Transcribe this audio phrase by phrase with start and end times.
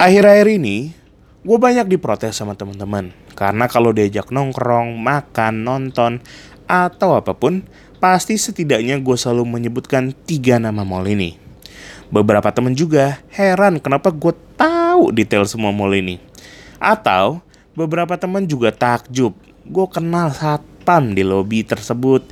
[0.00, 0.96] Akhir-akhir ini,
[1.44, 3.12] gue banyak diprotes sama teman-teman.
[3.36, 6.24] Karena kalau diajak nongkrong, makan, nonton,
[6.64, 7.60] atau apa pun,
[8.00, 11.36] pasti setidaknya gue selalu menyebutkan tiga nama mall ini.
[12.08, 16.16] Beberapa temen juga heran kenapa gue tahu detail semua mall ini.
[16.80, 17.44] Atau
[17.76, 19.36] beberapa teman juga takjub,
[19.68, 22.24] gue kenal satpam di lobi tersebut.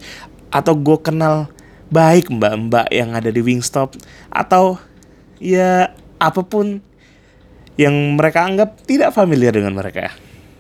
[0.49, 1.53] Atau gue kenal
[1.93, 3.93] baik mbak-mbak yang ada di Wingstop
[4.33, 4.81] atau
[5.37, 6.88] ya apa pun
[7.79, 10.11] yang mereka anggap tidak familiar dengan mereka.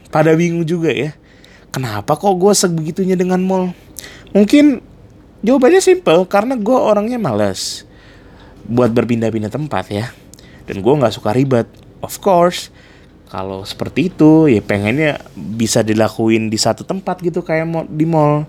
[0.08, 1.12] Pada bingung juga ya.
[1.68, 3.74] Kenapa kok gue sebegitunya dengan mall?
[4.32, 4.80] Mungkin
[5.42, 7.84] jawabannya simple karena gue orangnya males
[8.64, 10.08] buat berpindah-pindah tempat ya.
[10.64, 11.66] Dan gue nggak suka ribet.
[12.00, 12.70] Of course,
[13.28, 18.46] kalau seperti itu ya pengennya bisa dilakuin di satu tempat gitu kayak di mall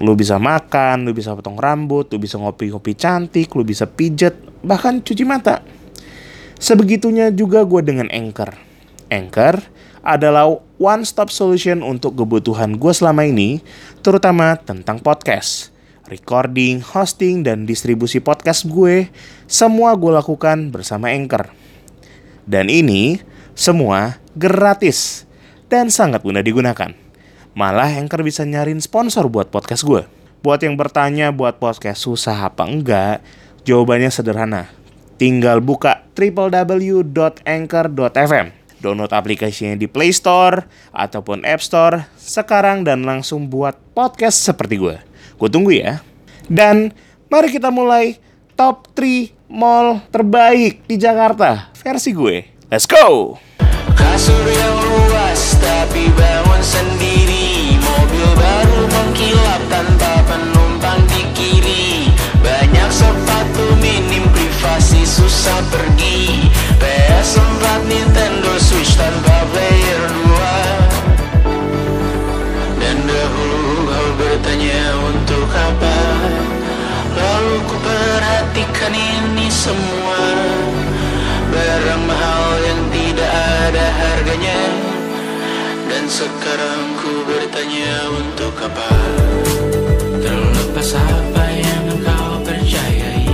[0.00, 4.32] Lu bisa makan, lu bisa potong rambut, lu bisa ngopi-ngopi cantik, lu bisa pijet,
[4.64, 5.60] bahkan cuci mata.
[6.62, 8.54] Sebegitunya juga gue dengan Anchor.
[9.10, 9.66] Anchor
[10.06, 13.58] adalah one stop solution untuk kebutuhan gue selama ini,
[13.98, 15.74] terutama tentang podcast.
[16.06, 19.10] Recording, hosting, dan distribusi podcast gue,
[19.50, 21.50] semua gue lakukan bersama Anchor.
[22.46, 23.18] Dan ini
[23.58, 25.26] semua gratis
[25.66, 26.94] dan sangat mudah digunakan.
[27.58, 30.06] Malah Anchor bisa nyariin sponsor buat podcast gue.
[30.46, 33.18] Buat yang bertanya buat podcast susah apa enggak,
[33.66, 34.81] jawabannya sederhana.
[35.22, 38.46] Tinggal buka www.anchor.fm.
[38.82, 44.98] Download aplikasinya di Play Store ataupun App Store sekarang dan langsung buat podcast seperti gue.
[45.38, 46.02] Gue tunggu ya.
[46.50, 46.90] Dan
[47.30, 48.18] mari kita mulai
[48.58, 52.66] top 3 mall terbaik di Jakarta versi gue.
[52.66, 53.38] Let's go!
[53.94, 57.11] Kasur yang luas tapi bangun sendiri
[79.62, 80.18] semua.
[81.54, 83.30] Barang mahal yang tidak
[83.70, 84.60] ada harganya.
[85.86, 88.90] Dan sekarang ku bertanya untuk apa?
[90.18, 93.26] Terlepas apa yang engkau percayai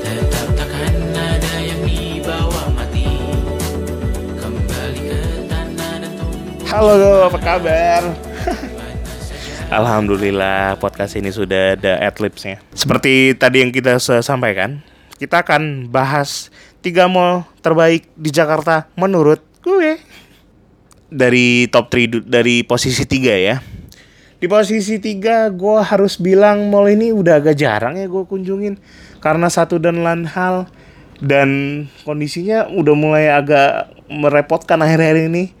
[0.00, 3.04] Tetap takkan ada yang dibawa mati.
[4.40, 5.20] Kembali ke
[5.52, 8.02] tanah dan tumbuh Halo apa kabar?
[9.84, 12.62] Alhamdulillah podcast ini sudah ada adlibsnya.
[12.72, 14.93] Seperti tadi yang kita sampaikan
[15.24, 16.52] Kita akan bahas
[16.84, 19.96] tiga mall terbaik di Jakarta menurut gue
[21.08, 23.56] dari top 3 dari posisi 3 ya.
[24.36, 28.76] Di posisi 3 gue harus bilang mall ini udah agak jarang ya gue kunjungin
[29.24, 30.68] karena satu dan lain hal
[31.24, 31.48] dan
[32.04, 35.56] kondisinya udah mulai agak merepotkan akhir-akhir ini.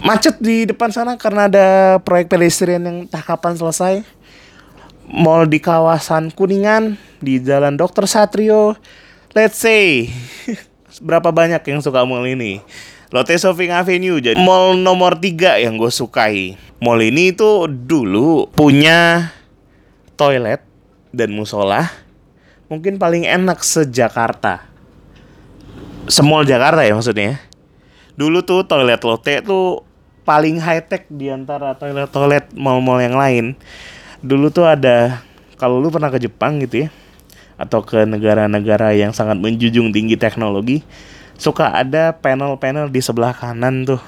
[0.00, 4.00] Macet di depan sana karena ada proyek pedestrian yang tak kapan selesai.
[5.10, 8.06] Mall di kawasan Kuningan di Jalan Dr.
[8.06, 8.78] Satrio.
[9.34, 10.06] Let's say
[11.06, 12.62] berapa banyak yang suka mall ini?
[13.10, 16.54] Lotte Shopping Avenue jadi mall nomor 3 yang gue sukai.
[16.78, 19.34] Mall ini itu dulu punya
[20.14, 20.62] toilet
[21.10, 21.90] dan musola
[22.70, 24.62] mungkin paling enak se-Jakarta.
[26.06, 27.42] Semall Jakarta ya maksudnya.
[28.14, 29.82] Dulu tuh toilet Lotte tuh
[30.22, 33.58] paling high tech di antara toilet-toilet mall-mall yang lain.
[34.20, 35.24] Dulu tuh ada
[35.56, 36.88] kalau lu pernah ke Jepang gitu ya
[37.60, 40.80] atau ke negara-negara yang sangat menjunjung tinggi teknologi,
[41.36, 44.00] suka ada panel-panel di sebelah kanan tuh.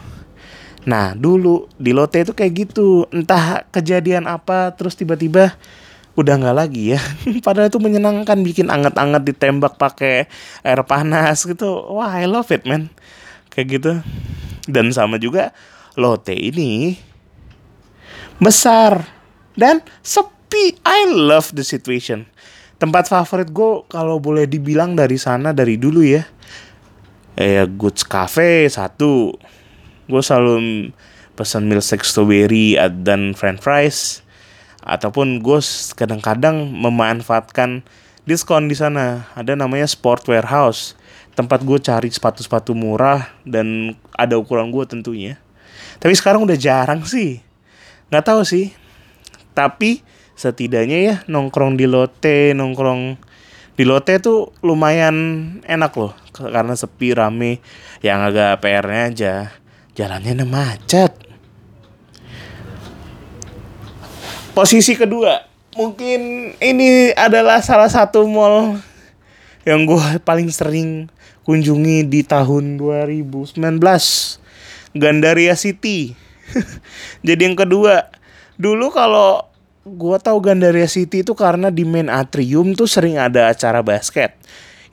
[0.88, 3.04] Nah, dulu di Lotte itu kayak gitu.
[3.12, 5.52] Entah kejadian apa terus tiba-tiba
[6.16, 7.00] udah nggak lagi ya.
[7.46, 10.26] Padahal itu menyenangkan bikin anget-anget ditembak pakai
[10.64, 11.68] air panas gitu.
[11.92, 12.88] Wah, I love it, man.
[13.52, 13.92] Kayak gitu.
[14.64, 15.52] Dan sama juga
[15.94, 16.96] Lotte ini
[18.40, 19.21] besar
[19.56, 20.76] dan sepi.
[20.84, 22.28] I love the situation.
[22.76, 26.26] Tempat favorit gue kalau boleh dibilang dari sana dari dulu ya.
[27.38, 29.32] Eh Goods Cafe satu.
[30.10, 30.90] Gue selalu
[31.38, 34.20] pesan milkshake strawberry dan french fries.
[34.82, 35.62] Ataupun gue
[35.94, 37.86] kadang-kadang memanfaatkan
[38.26, 39.30] diskon di sana.
[39.38, 40.98] Ada namanya Sport Warehouse.
[41.32, 45.38] Tempat gue cari sepatu-sepatu murah dan ada ukuran gue tentunya.
[46.02, 47.40] Tapi sekarang udah jarang sih.
[48.10, 48.81] Nggak tahu sih
[49.52, 53.20] tapi setidaknya ya nongkrong di Lotte nongkrong
[53.72, 55.16] di Lotte tuh lumayan
[55.64, 56.12] enak loh.
[56.32, 57.64] Karena sepi rame.
[58.04, 59.34] Yang agak PR-nya aja
[59.92, 61.12] jalannya macet.
[64.52, 68.76] Posisi kedua mungkin ini adalah salah satu mall
[69.64, 71.08] yang gue paling sering
[71.48, 73.56] kunjungi di tahun 2019
[74.92, 76.12] Gandaria City.
[77.26, 78.12] Jadi yang kedua
[78.62, 79.42] dulu kalau
[79.82, 84.38] gue tahu Gandaria City itu karena di main atrium tuh sering ada acara basket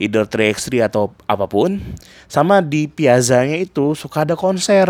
[0.02, 1.78] either 3x3 atau apa pun
[2.26, 4.90] sama di piazzanya itu suka ada konser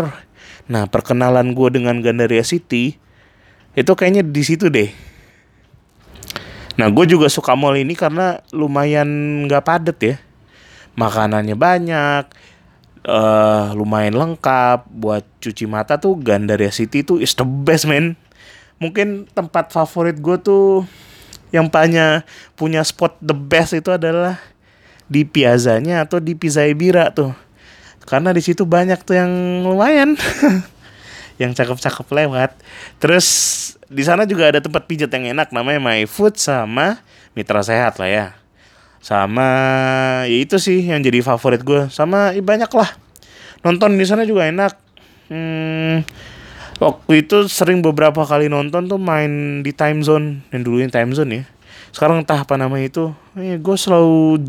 [0.64, 2.96] nah perkenalan gue dengan Gandaria City
[3.76, 4.88] itu kayaknya di situ deh
[6.80, 9.04] Nah, gue juga suka mall ini karena lumayan
[9.44, 10.16] nggak padet ya.
[10.96, 12.24] Makanannya banyak,
[13.04, 14.88] uh, lumayan lengkap.
[14.88, 18.16] Buat cuci mata tuh Gandaria City tuh is the best man.
[18.80, 20.88] Mungkin tempat favorit gue tuh
[21.52, 22.24] yang punya
[22.56, 24.40] punya spot the best itu adalah
[25.10, 27.34] di Piazzanya atau di Pizza Ibira tuh.
[28.08, 29.30] Karena di situ banyak tuh yang
[29.68, 30.16] lumayan.
[31.40, 32.56] yang cakep-cakep lewat.
[33.00, 33.26] Terus
[33.88, 37.00] di sana juga ada tempat pijat yang enak namanya My Food sama
[37.32, 38.26] Mitra Sehat lah ya.
[39.00, 39.48] Sama
[40.28, 41.88] ya itu sih yang jadi favorit gue.
[41.88, 42.92] Sama ya banyak lah.
[43.64, 44.72] Nonton di sana juga enak.
[45.32, 46.04] Hmm,
[46.80, 51.30] waktu itu sering beberapa kali nonton tuh main di time zone yang dulunya time zone
[51.30, 51.44] ya.
[51.92, 53.04] Sekarang entah apa namanya itu.
[53.36, 54.42] Eh, gue selalu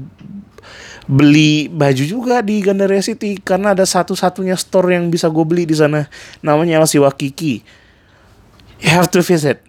[1.11, 5.75] beli baju juga di Gandaria City karena ada satu-satunya store yang bisa gue beli di
[5.75, 6.07] sana
[6.39, 7.65] namanya LC Wakiki
[8.79, 9.59] you have to visit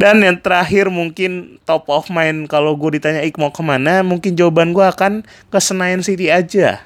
[0.00, 4.34] dan yang terakhir mungkin top of mind kalau gue ditanya Ik mau ke mana mungkin
[4.34, 6.82] jawaban gue akan ke Senayan City aja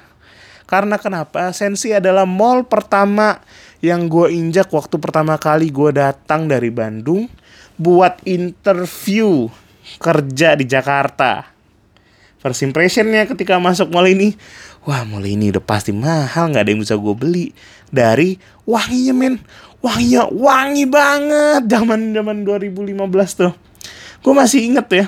[0.69, 3.41] karena kenapa Sensi adalah mall pertama
[3.79, 7.31] yang gue injak waktu pertama kali gue datang dari Bandung
[7.79, 9.47] buat interview
[9.99, 11.47] kerja di Jakarta.
[12.39, 14.35] First impressionnya ketika masuk mall ini
[14.87, 17.55] wah mall ini udah pasti mahal nggak ada yang bisa gue beli.
[17.87, 18.35] Dari
[18.67, 19.35] wanginya men.
[19.79, 21.61] Wanginya wangi banget.
[21.71, 22.99] Zaman zaman 2015
[23.39, 23.53] tuh.
[24.19, 25.05] Gue masih inget ya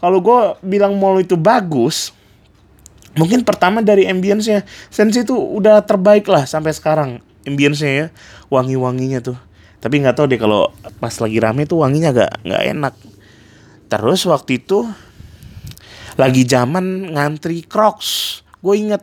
[0.00, 2.12] kalau gue bilang mall itu bagus
[3.16, 4.64] mungkin pertama dari ambience-nya.
[4.88, 7.10] Sensi itu udah terbaik lah sampai sekarang
[7.44, 8.06] ambience-nya ya
[8.48, 9.38] wangi-wanginya tuh
[9.80, 12.94] tapi nggak tahu deh kalau pas lagi rame tuh wanginya gak nggak enak
[13.92, 14.88] terus waktu itu
[16.14, 18.40] lagi zaman ngantri Crocs.
[18.62, 19.02] Gue inget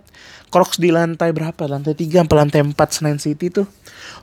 [0.51, 1.67] Crocs di lantai berapa?
[1.67, 3.67] Lantai 3 sampai lantai 4 Senayan City tuh.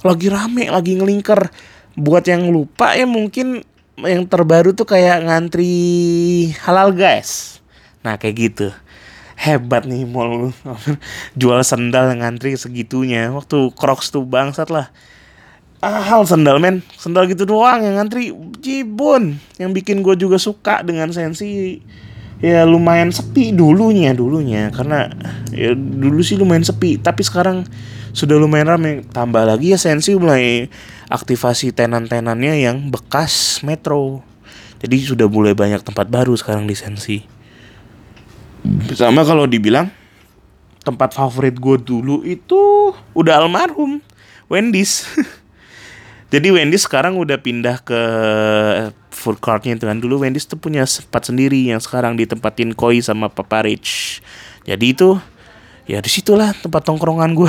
[0.04, 1.52] Lagi rame, lagi ngelingker.
[1.98, 3.64] Buat yang lupa ya mungkin
[3.98, 5.72] yang terbaru tuh kayak ngantri
[6.64, 7.60] halal guys.
[8.06, 8.68] Nah kayak gitu.
[9.38, 10.50] Hebat nih mall.
[11.40, 13.30] Jual sendal ngantri segitunya.
[13.30, 14.90] Waktu Crocs tuh bangsat lah.
[15.78, 16.82] Ah, hal sendal men.
[16.98, 18.34] Sendal gitu doang yang ngantri.
[18.58, 19.38] Jibun.
[19.62, 21.78] Yang bikin gue juga suka dengan sensi.
[22.42, 24.74] Ya lumayan sepi dulunya dulunya.
[24.74, 25.06] Karena
[25.54, 26.98] ya dulu sih lumayan sepi.
[26.98, 27.62] Tapi sekarang
[28.10, 30.66] sudah lumayan ramai tambah lagi ya Sensi mulai
[31.06, 34.26] aktivasi tenan-tenannya yang bekas metro.
[34.82, 37.37] Jadi sudah mulai banyak tempat baru sekarang di Sensi
[38.94, 39.90] sama kalau dibilang
[40.82, 44.00] tempat favorit gue dulu itu udah almarhum
[44.48, 45.04] Wendy's.
[46.32, 48.00] Jadi Wendy's sekarang udah pindah ke
[49.12, 50.00] food courtnya itu kan.
[50.00, 54.20] Dulu Wendy's tuh punya tempat sendiri yang sekarang ditempatin Koi sama Papa Rich.
[54.64, 55.16] Jadi itu
[55.88, 57.48] ya di situlah tempat tongkrongan gue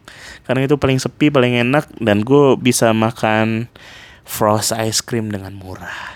[0.46, 3.66] karena itu paling sepi paling enak dan gue bisa makan
[4.22, 6.14] frost ice cream dengan murah.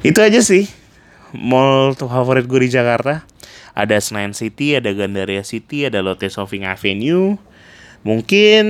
[0.00, 0.68] Itu aja sih
[1.36, 3.24] mall favorit gue di Jakarta.
[3.78, 7.38] Ada Senayan City ada Gandaria City ada Lotte Shopping Avenue.
[8.02, 8.64] Mungkin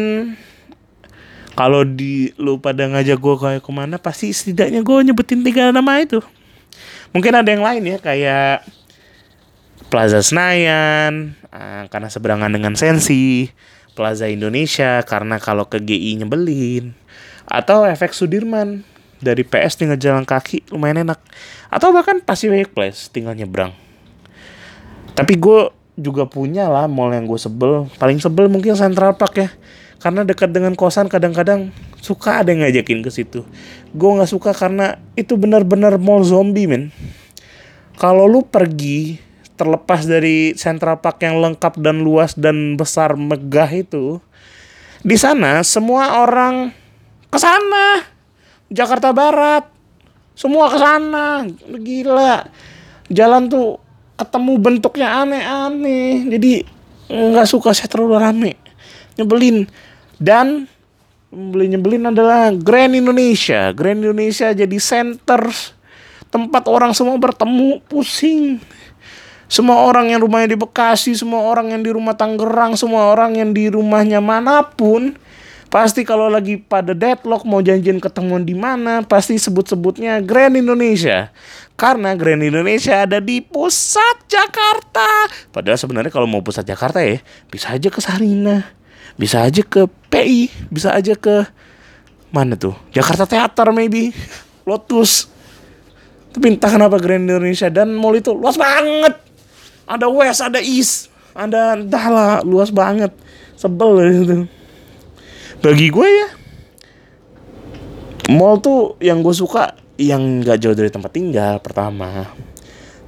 [1.59, 5.99] kalau di lu pada ngajak gue kayak ke mana pasti setidaknya gue nyebutin tiga nama
[5.99, 6.23] itu.
[7.11, 8.68] Mungkin ada yang lain ya kayak
[9.88, 13.49] Plaza Senayan uh, karena seberangan dengan Sensi
[13.97, 16.94] Plaza Indonesia karena kalau ke GI nyebelin
[17.49, 18.85] atau efek Sudirman
[19.18, 21.18] dari PS tinggal jalan kaki lumayan enak.
[21.68, 23.75] Atau bahkan Pacific Place tinggal nyebrang.
[25.14, 27.90] Tapi gue juga punya lah mall yang gue sebel.
[27.98, 29.50] Paling sebel mungkin Central Park ya.
[29.98, 33.42] Karena dekat dengan kosan kadang-kadang suka ada yang ngajakin ke situ.
[33.90, 36.94] Gue nggak suka karena itu benar-benar mall zombie men.
[37.98, 39.18] Kalau lu pergi
[39.58, 44.22] terlepas dari Central Park yang lengkap dan luas dan besar megah itu
[45.02, 46.70] di sana semua orang
[47.26, 48.06] ke sana
[48.68, 49.68] Jakarta Barat.
[50.38, 51.44] Semua ke sana.
[51.66, 52.46] Gila.
[53.08, 53.80] Jalan tuh
[54.14, 56.28] ketemu bentuknya aneh-aneh.
[56.28, 56.52] Jadi
[57.08, 58.52] nggak suka saya terlalu rame.
[59.16, 59.66] Nyebelin.
[60.20, 60.68] Dan
[61.28, 63.72] beli nyebelin adalah Grand Indonesia.
[63.72, 65.48] Grand Indonesia jadi center.
[66.28, 68.60] Tempat orang semua bertemu pusing.
[69.48, 73.56] Semua orang yang rumahnya di Bekasi, semua orang yang di rumah Tangerang, semua orang yang
[73.56, 75.16] di rumahnya mana pun
[75.68, 81.28] Pasti kalau lagi pada deadlock mau janjian ketemuan di mana, pasti sebut-sebutnya Grand Indonesia.
[81.76, 85.28] Karena Grand Indonesia ada di pusat Jakarta.
[85.52, 87.20] Padahal sebenarnya kalau mau pusat Jakarta ya,
[87.52, 88.64] bisa aja ke Sarina,
[89.20, 91.44] bisa aja ke PI, bisa aja ke
[92.32, 92.72] mana tuh?
[92.88, 94.16] Jakarta Theater maybe,
[94.64, 95.28] Lotus.
[96.32, 99.20] Tapi entah kenapa Grand Indonesia dan mall itu luas banget.
[99.84, 103.12] Ada West, ada East, ada entahlah luas banget.
[103.60, 104.57] Sebel gitu
[105.58, 106.28] bagi gue ya
[108.30, 112.30] mall tuh yang gue suka yang gak jauh dari tempat tinggal pertama.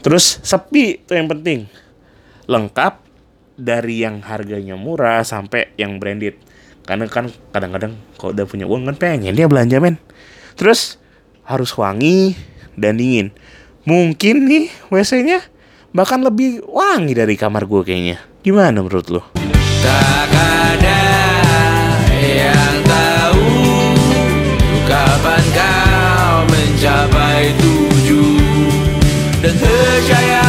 [0.02, 1.70] Terus sepi tuh yang penting.
[2.50, 2.98] Lengkap
[3.54, 6.34] dari yang harganya murah sampai yang branded.
[6.82, 10.02] Karena kan kadang-kadang kalau udah punya uang kan pengen dia belanja men.
[10.58, 10.98] Terus
[11.46, 12.34] harus wangi
[12.74, 13.30] dan dingin.
[13.86, 15.46] Mungkin nih WC-nya
[15.94, 18.18] bahkan lebih wangi dari kamar gue kayaknya.
[18.42, 19.22] Gimana menurut lo?
[19.84, 20.99] Tak ada
[29.80, 30.39] dan